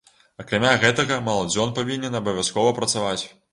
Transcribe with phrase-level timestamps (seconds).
[0.43, 3.23] Акрамя гэтага, маладзён павінен абавязкова працаваць.